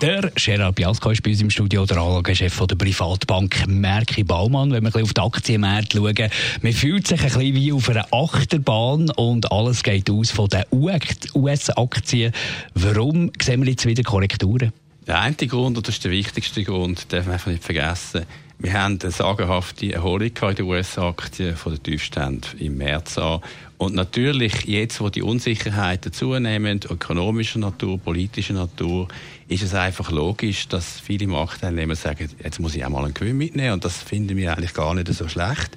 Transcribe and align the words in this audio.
der 0.00 0.30
Gerard 0.34 0.74
Biasco 0.74 1.10
ist 1.10 1.22
bei 1.22 1.30
uns 1.30 1.40
im 1.40 1.50
Studio, 1.50 1.86
der 1.86 1.98
Anlagechef 1.98 2.58
der 2.66 2.76
Privatbank 2.76 3.66
Merki 3.66 4.24
Baumann. 4.24 4.70
Wenn 4.70 4.82
wir 4.82 4.88
ein 4.88 4.92
bisschen 4.92 5.02
auf 5.04 5.14
die 5.14 5.20
Aktienmärkte 5.20 5.98
schauen, 5.98 6.30
man 6.62 6.72
fühlt 6.72 7.06
sich 7.06 7.20
ein 7.20 7.26
bisschen 7.26 7.54
wie 7.54 7.72
auf 7.72 7.88
einer 7.88 8.06
Achterbahn 8.12 9.10
und 9.10 9.50
alles 9.50 9.82
geht 9.82 10.10
aus 10.10 10.30
von 10.30 10.48
den 10.48 10.64
US-Aktien. 10.72 12.32
Warum 12.74 13.30
sehen 13.40 13.62
wir 13.62 13.70
jetzt 13.70 13.86
wieder 13.86 14.02
Korrekturen? 14.02 14.72
Der 15.06 15.20
eine 15.20 15.36
Grund, 15.36 15.76
und 15.76 15.86
das 15.86 15.96
ist 15.96 16.04
der 16.04 16.10
wichtigste 16.10 16.64
Grund, 16.64 17.12
darf 17.12 17.26
man 17.26 17.34
einfach 17.34 17.50
nicht 17.50 17.62
vergessen, 17.62 18.26
wir 18.58 18.72
haben 18.72 18.98
eine 19.00 19.10
sagenhafte 19.10 19.92
Erholung 19.92 20.30
in 20.30 20.54
den 20.54 20.64
US-Aktien 20.64 21.56
von 21.56 21.74
den 21.74 21.82
Tiefständen 21.82 22.58
im 22.58 22.78
März 22.78 23.18
an. 23.18 23.42
Und 23.76 23.94
natürlich, 23.94 24.64
jetzt, 24.64 25.00
wo 25.02 25.10
die 25.10 25.20
Unsicherheiten 25.20 26.10
zunehmen, 26.10 26.80
ökonomischer 26.88 27.58
Natur, 27.58 27.98
politischer 27.98 28.54
Natur, 28.54 29.08
ist 29.48 29.62
es 29.62 29.74
einfach 29.74 30.10
logisch, 30.10 30.68
dass 30.68 30.98
viele 30.98 31.26
Marktteilnehmer 31.26 31.96
sagen, 31.96 32.30
jetzt 32.42 32.58
muss 32.58 32.74
ich 32.74 32.82
auch 32.84 32.88
mal 32.88 33.04
einen 33.04 33.12
Gewinn 33.12 33.36
mitnehmen. 33.36 33.74
Und 33.74 33.84
das 33.84 34.02
finden 34.02 34.38
wir 34.38 34.56
eigentlich 34.56 34.72
gar 34.72 34.94
nicht 34.94 35.12
so 35.12 35.28
schlecht. 35.28 35.76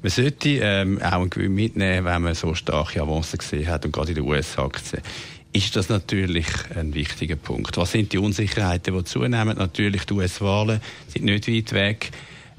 Man 0.00 0.10
sollte 0.10 0.48
ähm, 0.48 1.02
auch 1.02 1.20
einen 1.20 1.30
Gewinn 1.30 1.56
mitnehmen, 1.56 2.06
wenn 2.06 2.22
man 2.22 2.34
so 2.34 2.54
starke 2.54 3.02
Avancen 3.02 3.38
gesehen 3.38 3.66
hat 3.66 3.84
und 3.84 3.90
gerade 3.90 4.10
in 4.10 4.14
den 4.14 4.24
US-Aktien 4.24 5.02
ist 5.52 5.76
das 5.76 5.88
natürlich 5.88 6.46
ein 6.74 6.94
wichtiger 6.94 7.36
Punkt. 7.36 7.76
Was 7.76 7.92
sind 7.92 8.12
die 8.12 8.18
Unsicherheiten, 8.18 8.96
die 8.96 9.04
zunehmen? 9.04 9.58
Natürlich, 9.58 10.04
die 10.06 10.14
US-Wahlen 10.14 10.80
sind 11.08 11.24
nicht 11.24 11.48
weit 11.48 11.72
weg. 11.72 12.10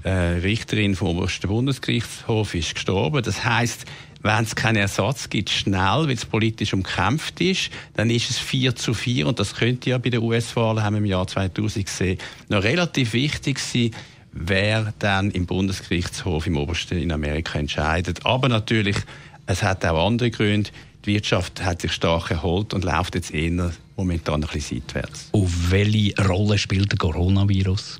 Äh, 0.03 0.09
Richterin 0.09 0.95
vom 0.95 1.17
obersten 1.17 1.47
Bundesgerichtshof 1.47 2.53
ist 2.55 2.75
gestorben. 2.75 3.23
Das 3.23 3.43
heißt, 3.45 3.85
wenn 4.21 4.43
es 4.43 4.55
keinen 4.55 4.77
Ersatz 4.77 5.29
gibt, 5.29 5.49
schnell, 5.49 6.07
weil 6.07 6.11
es 6.11 6.25
politisch 6.25 6.73
umkämpft 6.73 7.41
ist, 7.41 7.71
dann 7.95 8.09
ist 8.09 8.29
es 8.29 8.39
4 8.39 8.75
zu 8.75 8.93
4 8.93 9.27
und 9.27 9.39
das 9.39 9.55
könnte 9.55 9.89
ja 9.89 9.97
bei 9.97 10.09
den 10.09 10.21
US-Wahlen, 10.21 10.83
haben 10.83 10.95
wir 10.95 10.99
im 10.99 11.05
Jahr 11.05 11.27
2000 11.27 11.85
gesehen, 11.85 12.17
noch 12.47 12.63
relativ 12.63 13.13
wichtig 13.13 13.59
sein, 13.59 13.91
wer 14.31 14.93
dann 14.99 15.31
im 15.31 15.45
Bundesgerichtshof 15.45 16.47
im 16.47 16.57
Obersten 16.57 16.97
in 16.97 17.11
Amerika 17.11 17.59
entscheidet. 17.59 18.25
Aber 18.25 18.49
natürlich, 18.49 18.97
es 19.45 19.61
hat 19.61 19.85
auch 19.85 20.07
andere 20.07 20.31
Gründe. 20.31 20.69
Die 21.05 21.13
Wirtschaft 21.13 21.63
hat 21.63 21.81
sich 21.81 21.91
stark 21.91 22.31
erholt 22.31 22.73
und 22.73 22.85
läuft 22.85 23.15
jetzt 23.15 23.33
eher 23.33 23.71
momentan 23.97 24.43
ein 24.43 24.49
bisschen 24.49 24.81
seitwärts. 24.87 25.29
Auf 25.33 25.71
welche 25.71 26.15
Rolle 26.25 26.57
spielt 26.57 26.91
der 26.91 26.97
Coronavirus? 26.97 27.99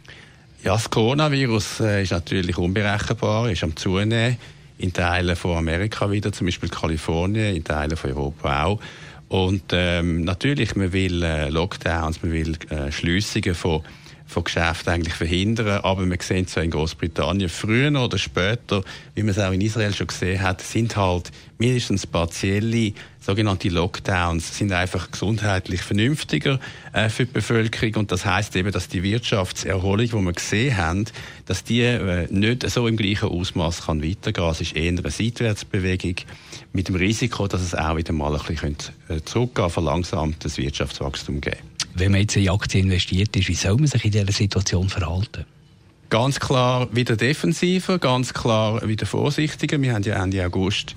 Ja, 0.63 0.73
das 0.73 0.89
Coronavirus 0.89 1.81
äh, 1.81 2.03
ist 2.03 2.11
natürlich 2.11 2.57
unberechenbar, 2.57 3.49
ist 3.49 3.63
am 3.63 3.75
Zunehmen. 3.75 4.37
In 4.77 4.93
Teilen 4.93 5.35
von 5.35 5.57
Amerika 5.57 6.09
wieder, 6.09 6.31
zum 6.31 6.47
Beispiel 6.47 6.69
Kalifornien, 6.69 7.55
in 7.55 7.63
Teilen 7.63 7.97
von 7.97 8.11
Europa 8.11 8.63
auch. 8.63 8.79
Und 9.27 9.63
ähm, 9.71 10.23
natürlich, 10.23 10.75
man 10.75 10.93
will 10.93 11.23
äh, 11.23 11.49
Lockdowns, 11.49 12.21
man 12.21 12.31
will 12.31 12.57
äh, 12.69 12.91
Schliessungen 12.91 13.55
von 13.55 13.81
von 14.25 14.43
Geschäften 14.43 14.93
eigentlich 14.93 15.13
verhindern. 15.13 15.81
Aber 15.83 16.05
wir 16.05 16.17
sehen 16.21 16.45
es 16.45 16.55
ja 16.55 16.61
in 16.61 16.71
Großbritannien 16.71 17.49
früher 17.49 17.91
oder 18.01 18.17
später, 18.17 18.83
wie 19.15 19.21
man 19.21 19.29
es 19.29 19.39
auch 19.39 19.51
in 19.51 19.61
Israel 19.61 19.93
schon 19.93 20.07
gesehen 20.07 20.41
hat, 20.41 20.61
sind 20.61 20.95
halt 20.95 21.31
mindestens 21.57 22.07
partielle 22.07 22.93
sogenannte 23.23 23.69
Lockdowns 23.69 24.57
sind 24.57 24.73
einfach 24.73 25.09
gesundheitlich 25.09 25.81
vernünftiger 25.81 26.59
äh, 26.91 27.07
für 27.09 27.25
die 27.25 27.31
Bevölkerung 27.31 27.95
und 27.95 28.11
das 28.11 28.25
heißt 28.25 28.55
eben, 28.55 28.71
dass 28.71 28.89
die 28.89 29.01
Wirtschaftserholung, 29.01 30.07
die 30.07 30.13
wir 30.13 30.33
gesehen 30.33 30.77
haben, 30.77 31.05
dass 31.45 31.63
die 31.63 31.81
äh, 31.81 32.27
nicht 32.29 32.69
so 32.69 32.87
im 32.87 32.97
gleichen 32.97 33.29
Ausmaß 33.29 33.85
kann 33.85 34.03
weitergehen. 34.03 34.49
Es 34.49 34.61
ist 34.61 34.75
eher 34.75 34.89
eine 34.89 35.09
Seitwärtsbewegung 35.09 36.15
mit 36.73 36.89
dem 36.89 36.95
Risiko, 36.95 37.47
dass 37.47 37.61
es 37.61 37.75
auch 37.75 37.95
wieder 37.95 38.13
mal 38.13 38.35
ein 38.35 38.41
bisschen 38.45 38.75
äh, 39.07 39.21
zurückgehen, 39.23 39.69
verlangsamt 39.69 40.43
das 40.43 40.57
Wirtschaftswachstum 40.57 41.39
geben 41.39 41.57
wenn 41.95 42.11
man 42.11 42.21
jetzt 42.21 42.35
in 42.35 42.49
Aktien 42.49 42.85
investiert 42.85 43.35
ist, 43.35 43.47
wie 43.47 43.55
soll 43.55 43.75
man 43.75 43.87
sich 43.87 44.05
in 44.05 44.11
dieser 44.11 44.31
Situation 44.31 44.89
verhalten? 44.89 45.45
Ganz 46.09 46.39
klar 46.39 46.87
wieder 46.91 47.15
defensiver, 47.15 47.97
ganz 47.97 48.33
klar 48.33 48.87
wieder 48.87 49.05
vorsichtiger. 49.05 49.81
Wir 49.81 49.93
haben 49.93 50.03
ja 50.03 50.21
Ende 50.21 50.45
August 50.45 50.95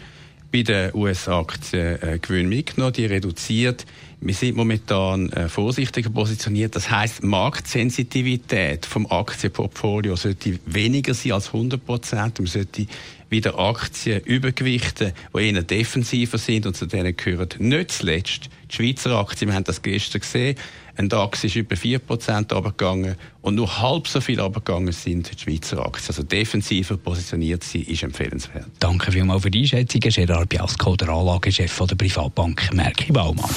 bei 0.52 0.62
den 0.62 0.94
US-Aktien 0.94 2.02
äh, 2.02 2.18
Gewinn 2.20 2.48
mitgenommen, 2.48 2.92
die 2.92 3.06
reduziert. 3.06 3.84
Wir 4.20 4.34
sind 4.34 4.56
momentan 4.56 5.30
äh, 5.30 5.48
vorsichtiger 5.48 6.10
positioniert. 6.10 6.74
Das 6.74 6.90
heißt, 6.90 7.22
Marktsensitivität 7.22 8.86
vom 8.86 9.06
Aktienportfolio 9.06 10.16
sollte 10.16 10.58
weniger 10.66 11.14
sein 11.14 11.32
als 11.32 11.48
100 11.48 11.84
Prozent. 11.84 12.38
Man 12.38 12.46
sollte 12.46 12.86
wieder 13.28 13.58
Aktien 13.58 14.20
übergewichten, 14.22 15.12
die 15.34 15.48
eher 15.48 15.62
defensiver 15.62 16.38
sind 16.38 16.66
und 16.66 16.76
zu 16.76 16.86
denen 16.86 17.16
gehören 17.16 17.48
nicht 17.58 17.90
zuletzt 17.90 18.48
die 18.70 18.76
Schweizer 18.76 19.18
Aktien. 19.18 19.50
Wir 19.50 19.56
haben 19.56 19.64
das 19.64 19.82
gestern 19.82 20.20
gesehen. 20.20 20.56
Ein 20.96 21.08
DAX 21.08 21.44
ist 21.44 21.54
über 21.56 21.76
4% 21.76 22.54
runtergegangen 22.54 23.16
und 23.42 23.54
nur 23.54 23.80
halb 23.80 24.08
so 24.08 24.20
viel 24.20 24.40
runtergegangen 24.40 24.92
sind 24.92 25.30
die 25.30 25.38
Schweizer 25.38 25.84
Aktien. 25.84 26.08
Also 26.08 26.22
defensiver 26.22 26.96
positioniert 26.96 27.64
sie 27.64 27.82
ist 27.82 28.02
empfehlenswert. 28.02 28.64
Danke 28.78 29.12
vielmals 29.12 29.42
für 29.42 29.50
die 29.50 29.60
Einschätzung. 29.60 30.00
Gerard 30.00 30.48
Biasco, 30.48 30.96
der 30.96 31.10
Anlagechef 31.10 31.82
der 31.86 31.96
Privatbank 31.96 32.72
Merki 32.72 33.12
Baumann. 33.12 33.50